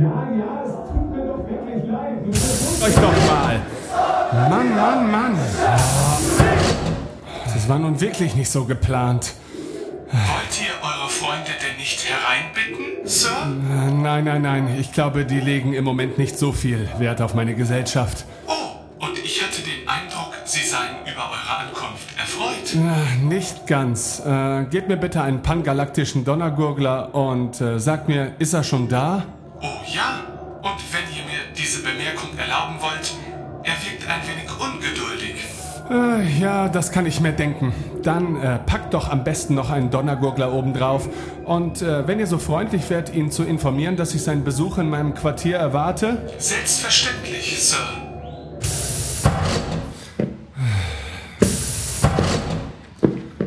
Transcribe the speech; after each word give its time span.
Ja, 0.00 0.06
ja, 0.06 0.62
es 0.64 0.72
tut 0.90 1.10
mir 1.10 1.26
doch 1.26 1.46
wirklich 1.46 1.90
leid. 1.90 2.24
Du 2.24 2.84
Euch 2.86 2.94
doch 2.94 3.26
mal. 3.30 3.60
Mann, 4.48 4.74
Mann, 4.74 5.10
Mann. 5.10 5.38
Das 7.52 7.68
war 7.68 7.78
nun 7.78 8.00
wirklich 8.00 8.34
nicht 8.34 8.50
so 8.50 8.64
geplant. 8.64 9.34
Wollt 10.10 10.60
ihr 10.62 10.72
eure 10.82 11.10
Freunde 11.10 11.50
denn 11.62 11.76
nicht 11.76 12.02
hereinbitten, 12.08 13.06
Sir? 13.06 13.28
Nein, 14.02 14.24
nein, 14.24 14.40
nein. 14.40 14.76
Ich 14.80 14.90
glaube, 14.92 15.26
die 15.26 15.38
legen 15.38 15.74
im 15.74 15.84
Moment 15.84 16.16
nicht 16.16 16.38
so 16.38 16.52
viel 16.52 16.88
Wert 16.98 17.20
auf 17.20 17.34
meine 17.34 17.54
Gesellschaft. 17.54 18.24
Oh, 18.46 19.04
und 19.04 19.18
ich 19.22 19.42
hatte 19.42 19.60
den 19.60 19.86
Eindruck, 19.86 20.32
sie 20.46 20.66
seien 20.66 20.96
über 21.02 21.24
eure 21.30 21.58
Ankunft 21.60 22.08
erfreut. 22.18 22.74
Äh, 22.74 23.22
Nicht 23.22 23.66
ganz. 23.66 24.22
Äh, 24.24 24.64
gebt 24.70 24.88
mir 24.88 24.96
bitte 24.96 25.20
einen 25.20 25.42
pangalaktischen 25.42 26.24
Donnergurgler 26.24 27.14
und 27.14 27.60
äh, 27.60 27.78
sagt 27.78 28.08
mir, 28.08 28.32
ist 28.38 28.54
er 28.54 28.64
schon 28.64 28.88
da? 28.88 29.24
Oh 29.62 29.80
ja, 29.92 30.20
und 30.62 30.80
wenn 30.92 31.04
ihr 31.14 31.24
mir 31.24 31.52
diese 31.56 31.82
Bemerkung 31.82 32.36
erlauben 32.38 32.76
wollt, 32.80 33.12
er 33.62 33.74
wirkt 33.84 34.08
ein 34.08 34.20
wenig 34.26 34.50
ungeduldig. 34.58 35.34
Äh, 35.90 36.40
ja, 36.40 36.68
das 36.68 36.92
kann 36.92 37.04
ich 37.04 37.20
mir 37.20 37.32
denken. 37.32 37.74
Dann 38.02 38.40
äh, 38.40 38.58
packt 38.58 38.94
doch 38.94 39.10
am 39.10 39.24
besten 39.24 39.54
noch 39.54 39.70
einen 39.70 39.90
Donnergurgler 39.90 40.52
obendrauf. 40.52 41.08
Und 41.44 41.82
äh, 41.82 42.06
wenn 42.06 42.20
ihr 42.20 42.26
so 42.26 42.38
freundlich 42.38 42.88
wärt, 42.90 43.12
ihn 43.14 43.30
zu 43.30 43.42
informieren, 43.42 43.96
dass 43.96 44.14
ich 44.14 44.22
seinen 44.22 44.44
Besuch 44.44 44.78
in 44.78 44.88
meinem 44.88 45.14
Quartier 45.14 45.56
erwarte. 45.56 46.30
Selbstverständlich, 46.38 47.60
Sir. 47.60 47.78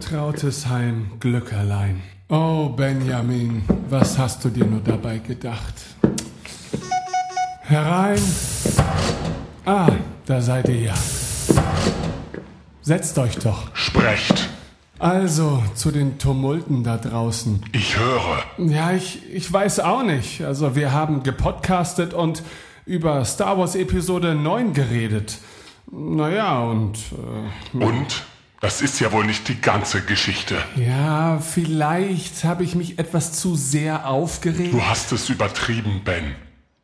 Trautes 0.00 0.68
Heim, 0.68 1.12
Glück 1.18 1.52
allein. 1.52 2.02
Oh, 2.28 2.70
Benjamin, 2.70 3.62
was 3.88 4.18
hast 4.18 4.44
du 4.44 4.48
dir 4.48 4.64
nur 4.64 4.80
dabei 4.80 5.18
gedacht? 5.18 5.74
Herein. 7.60 8.20
Ah, 9.64 9.88
da 10.26 10.40
seid 10.40 10.68
ihr 10.68 10.80
ja. 10.80 10.94
Setzt 12.82 13.16
euch 13.18 13.36
doch. 13.38 13.74
Sprecht. 13.74 14.48
Also, 14.98 15.62
zu 15.74 15.92
den 15.92 16.18
Tumulten 16.18 16.82
da 16.82 16.96
draußen. 16.96 17.62
Ich 17.72 17.96
höre. 17.96 18.42
Ja, 18.58 18.92
ich, 18.92 19.20
ich 19.32 19.52
weiß 19.52 19.80
auch 19.80 20.02
nicht. 20.02 20.42
Also, 20.42 20.74
wir 20.74 20.92
haben 20.92 21.22
gepodcastet 21.22 22.12
und 22.12 22.42
über 22.86 23.24
Star 23.24 23.56
Wars 23.58 23.76
Episode 23.76 24.34
9 24.34 24.72
geredet. 24.72 25.38
Naja, 25.92 26.58
und. 26.60 26.98
Äh, 27.72 27.84
Und? 27.84 28.24
Das 28.60 28.80
ist 28.80 29.00
ja 29.00 29.12
wohl 29.12 29.26
nicht 29.26 29.48
die 29.48 29.60
ganze 29.60 30.00
Geschichte. 30.02 30.56
ja, 30.76 31.38
vielleicht 31.38 32.44
habe 32.44 32.64
ich 32.64 32.74
mich 32.74 32.98
etwas 32.98 33.32
zu 33.32 33.54
sehr 33.54 34.08
aufgeregt. 34.08 34.72
Du 34.72 34.82
hast 34.86 35.12
es 35.12 35.28
übertrieben, 35.28 36.02
Ben. 36.04 36.34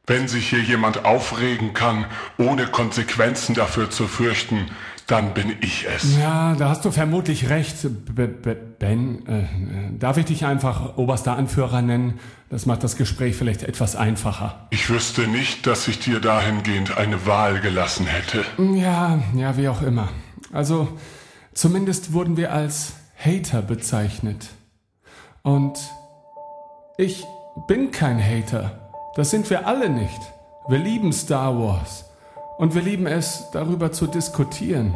Wenn 0.06 0.28
sich 0.28 0.50
hier 0.50 0.60
jemand 0.60 1.04
aufregen 1.04 1.74
kann, 1.74 2.06
ohne 2.36 2.66
Konsequenzen 2.66 3.54
dafür 3.54 3.88
zu 3.88 4.08
fürchten, 4.08 4.66
dann 5.06 5.32
bin 5.32 5.54
ich 5.60 5.86
es. 5.86 6.16
Ja, 6.18 6.54
da 6.56 6.68
hast 6.68 6.84
du 6.84 6.90
vermutlich 6.90 7.48
recht, 7.48 7.76
B 8.14 8.26
B 8.26 8.54
Ben. 8.78 9.26
Äh, 9.26 9.40
äh, 9.40 9.46
darf 9.98 10.16
ich 10.16 10.24
dich 10.26 10.44
einfach 10.44 10.96
oberster 10.96 11.36
Anführer 11.36 11.82
nennen? 11.82 12.18
Das 12.50 12.66
macht 12.66 12.84
das 12.84 12.96
Gespräch 12.96 13.36
vielleicht 13.36 13.62
etwas 13.62 13.96
einfacher. 13.96 14.66
Ich 14.70 14.90
wüsste 14.90 15.22
nicht, 15.26 15.66
dass 15.66 15.88
ich 15.88 16.00
dir 16.00 16.20
dahingehend 16.20 16.96
eine 16.98 17.24
Wahl 17.26 17.60
gelassen 17.60 18.06
hätte. 18.06 18.44
Ja, 18.74 19.20
ja, 19.34 19.56
wie 19.56 19.68
auch 19.68 19.82
immer. 19.82 20.08
Also, 20.52 20.88
zumindest 21.54 22.12
wurden 22.12 22.36
wir 22.36 22.52
als 22.52 22.94
Hater 23.16 23.62
bezeichnet. 23.62 24.48
Und 25.42 25.78
ich 26.96 27.24
bin 27.66 27.90
kein 27.90 28.22
Hater. 28.22 28.90
Das 29.14 29.30
sind 29.30 29.50
wir 29.50 29.66
alle 29.66 29.88
nicht. 29.90 30.20
Wir 30.68 30.78
lieben 30.78 31.12
Star 31.12 31.58
Wars. 31.58 32.04
Und 32.58 32.74
wir 32.74 32.82
lieben 32.82 33.06
es, 33.06 33.44
darüber 33.52 33.92
zu 33.92 34.06
diskutieren. 34.06 34.94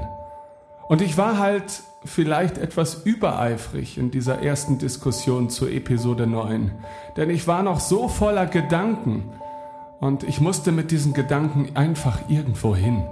Und 0.88 1.02
ich 1.02 1.18
war 1.18 1.38
halt 1.38 1.82
vielleicht 2.04 2.58
etwas 2.58 3.02
übereifrig 3.04 3.98
in 3.98 4.10
dieser 4.10 4.40
ersten 4.40 4.78
Diskussion 4.78 5.50
zu 5.50 5.66
Episode 5.66 6.26
9. 6.26 6.70
Denn 7.16 7.30
ich 7.30 7.46
war 7.46 7.62
noch 7.62 7.80
so 7.80 8.08
voller 8.08 8.46
Gedanken. 8.46 9.32
Und 9.98 10.22
ich 10.22 10.40
musste 10.40 10.72
mit 10.72 10.90
diesen 10.90 11.12
Gedanken 11.12 11.74
einfach 11.74 12.28
irgendwo 12.28 12.76
hin. 12.76 13.04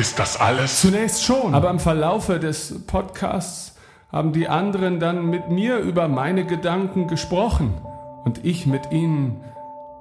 Ist 0.00 0.18
das 0.18 0.40
alles? 0.40 0.80
Zunächst 0.80 1.24
schon. 1.24 1.54
Aber 1.54 1.68
im 1.68 1.78
Verlaufe 1.78 2.40
des 2.40 2.86
Podcasts 2.86 3.76
haben 4.10 4.32
die 4.32 4.48
anderen 4.48 4.98
dann 4.98 5.26
mit 5.26 5.50
mir 5.50 5.76
über 5.76 6.08
meine 6.08 6.46
Gedanken 6.46 7.06
gesprochen 7.06 7.74
und 8.24 8.42
ich 8.42 8.66
mit 8.66 8.92
ihnen 8.92 9.44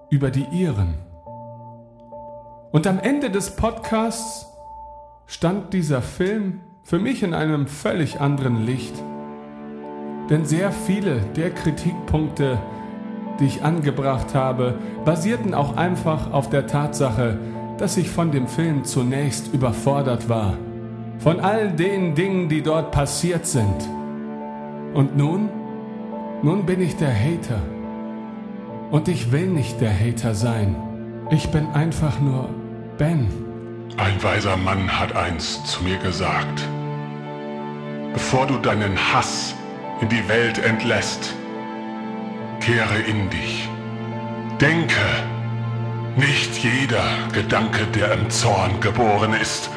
über 0.10 0.32
die 0.32 0.46
ihren. 0.54 0.94
Und 2.72 2.88
am 2.88 2.98
Ende 2.98 3.30
des 3.30 3.58
Podcasts 3.58 4.48
stand 5.28 5.74
dieser 5.74 6.02
Film 6.02 6.62
für 6.84 6.98
mich 6.98 7.22
in 7.22 7.34
einem 7.34 7.68
völlig 7.68 8.22
anderen 8.22 8.66
Licht. 8.66 8.96
Denn 10.30 10.46
sehr 10.46 10.72
viele 10.72 11.20
der 11.36 11.50
Kritikpunkte, 11.50 12.58
die 13.42 13.48
ich 13.48 13.64
angebracht 13.64 14.34
habe, 14.34 14.76
basierten 15.04 15.54
auch 15.54 15.76
einfach 15.76 16.32
auf 16.32 16.50
der 16.50 16.68
Tatsache, 16.68 17.38
dass 17.80 17.98
ich 17.98 18.10
von 18.10 18.32
dem 18.32 18.48
Film 18.48 18.84
zunächst 18.84 19.54
überfordert 19.54 20.28
war. 20.30 20.58
Von 21.20 21.40
all 21.40 21.72
den 21.72 22.14
Dingen, 22.14 22.50
die 22.50 22.62
dort 22.62 22.92
passiert 22.92 23.46
sind. 23.46 23.90
Und 24.94 25.18
nun? 25.18 25.50
Nun 26.44 26.66
bin 26.66 26.82
ich 26.82 26.96
der 26.98 27.14
Hater. 27.14 27.62
Und 28.92 29.08
ich 29.08 29.32
will 29.32 29.48
nicht 29.48 29.82
der 29.82 29.94
Hater 29.94 30.34
sein. 30.34 30.76
Ich 31.32 31.50
bin 31.50 31.68
einfach 31.68 32.20
nur 32.20 32.50
Ben. 32.98 33.28
Ein 33.98 34.22
weiser 34.24 34.58
Mann 34.58 35.00
hat 35.00 35.16
einst 35.16 35.68
zu 35.68 35.84
mir 35.84 35.98
gesagt, 35.98 36.68
bevor 38.14 38.48
du 38.48 38.58
deinen 38.58 38.98
Hass 39.14 39.54
in 40.02 40.10
die 40.10 40.28
Welt 40.28 40.58
entlässt, 40.58 41.36
kehre 42.62 43.00
in 43.08 43.30
dich. 43.30 43.70
Denke, 44.60 44.96
nicht 46.18 46.64
jeder 46.64 47.04
Gedanke, 47.34 47.86
der 47.88 48.14
im 48.14 48.30
Zorn 48.30 48.80
geboren 48.82 49.34
ist, 49.34 49.70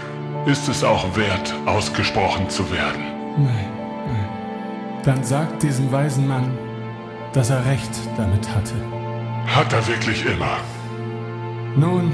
ist 0.47 0.69
es 0.69 0.83
auch 0.83 1.17
wert, 1.17 1.55
ausgesprochen 1.67 2.49
zu 2.49 2.71
werden. 2.71 3.03
Nein, 3.37 3.69
nein. 4.07 5.03
Dann 5.05 5.23
sagt 5.25 5.63
diesem 5.63 5.91
weisen 5.93 6.27
Mann, 6.27 6.51
dass 7.33 7.51
er 7.51 7.65
recht 7.67 7.91
damit 8.17 8.49
hatte. 8.49 8.75
Hat 9.47 9.73
er 9.73 9.87
wirklich 9.87 10.25
immer. 10.27 10.59
Nun, 11.77 12.13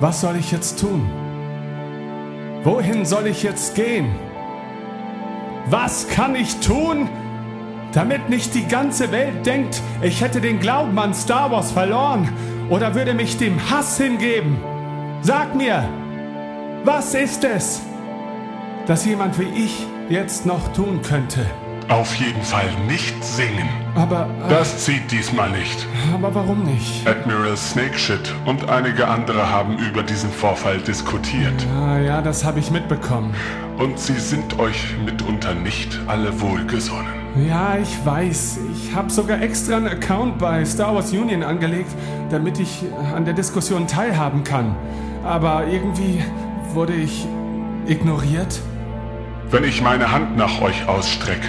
was 0.00 0.20
soll 0.20 0.36
ich 0.36 0.50
jetzt 0.52 0.80
tun? 0.80 1.08
Wohin 2.64 3.04
soll 3.04 3.26
ich 3.26 3.42
jetzt 3.42 3.74
gehen? 3.74 4.14
Was 5.70 6.08
kann 6.08 6.34
ich 6.34 6.58
tun, 6.60 7.08
damit 7.92 8.28
nicht 8.28 8.54
die 8.54 8.66
ganze 8.66 9.12
Welt 9.12 9.44
denkt, 9.44 9.82
ich 10.02 10.20
hätte 10.20 10.40
den 10.40 10.60
Glauben 10.60 10.98
an 10.98 11.14
Star 11.14 11.50
Wars 11.50 11.72
verloren 11.72 12.28
oder 12.70 12.94
würde 12.94 13.14
mich 13.14 13.36
dem 13.38 13.70
Hass 13.70 13.96
hingeben? 13.96 14.58
Sag 15.22 15.54
mir, 15.54 15.88
was 16.84 17.14
ist 17.14 17.44
es, 17.44 17.82
das 18.86 19.04
jemand 19.04 19.38
wie 19.38 19.64
ich 19.64 19.86
jetzt 20.08 20.46
noch 20.46 20.72
tun 20.72 21.02
könnte? 21.02 21.46
Auf 21.88 22.14
jeden 22.16 22.42
Fall 22.42 22.66
nicht 22.86 23.24
singen. 23.24 23.66
Aber, 23.94 24.28
äh, 24.46 24.50
Das 24.50 24.84
zieht 24.84 25.10
diesmal 25.10 25.50
nicht. 25.50 25.86
aber 26.14 26.34
warum 26.34 26.62
nicht? 26.64 27.06
Admiral 27.08 27.56
Snakeshit 27.56 28.34
und 28.44 28.68
einige 28.68 29.08
andere 29.08 29.50
haben 29.50 29.78
über 29.78 30.02
diesen 30.02 30.30
Vorfall 30.30 30.78
diskutiert. 30.78 31.66
Ah 31.82 31.98
ja, 31.98 32.20
das 32.20 32.44
habe 32.44 32.58
ich 32.60 32.70
mitbekommen. 32.70 33.34
Und 33.78 33.98
sie 33.98 34.18
sind 34.18 34.58
euch 34.58 34.94
mitunter 35.04 35.54
nicht 35.54 35.98
alle 36.06 36.38
wohlgesonnen. 36.40 37.06
Ja, 37.48 37.78
ich 37.80 37.96
weiß. 38.04 38.58
Ich 38.74 38.94
habe 38.94 39.08
sogar 39.10 39.40
extra 39.40 39.76
einen 39.76 39.88
Account 39.88 40.38
bei 40.38 40.64
Star 40.66 40.94
Wars 40.94 41.12
Union 41.12 41.42
angelegt, 41.42 41.90
damit 42.30 42.58
ich 42.58 42.84
an 43.14 43.24
der 43.24 43.34
Diskussion 43.34 43.86
teilhaben 43.86 44.44
kann. 44.44 44.74
Aber 45.24 45.66
irgendwie 45.66 46.22
wurde 46.74 46.92
ich 46.94 47.26
ignoriert. 47.86 48.60
Wenn 49.50 49.64
ich 49.64 49.80
meine 49.80 50.12
Hand 50.12 50.36
nach 50.36 50.60
euch 50.60 50.86
ausstrecke, 50.86 51.48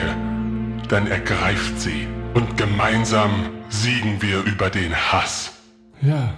dann 0.91 1.07
ergreift 1.07 1.80
sie. 1.80 2.07
Und 2.33 2.57
gemeinsam 2.57 3.31
siegen 3.69 4.21
wir 4.21 4.44
über 4.44 4.69
den 4.69 4.94
Hass. 4.94 5.53
Ja. 6.01 6.33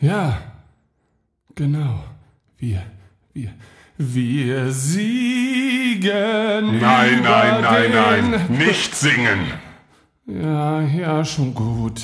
Ja. 0.00 0.38
Genau. 1.54 2.04
Wir. 2.58 2.82
Wir. 3.32 3.52
Wir 3.96 4.72
siegen. 4.72 6.10
Nein, 6.80 7.22
nein, 7.22 7.62
nein, 7.62 7.90
nein. 7.92 8.46
Nicht 8.48 8.94
singen. 8.94 9.46
Ja, 10.26 10.80
ja, 10.80 11.24
schon 11.24 11.54
gut. 11.54 12.02